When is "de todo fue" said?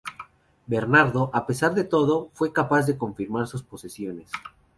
1.75-2.51